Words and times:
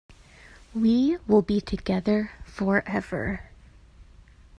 We 0.73 1.19
will 1.27 1.43
be 1.43 1.61
together 1.61 2.31
forever. 2.43 3.51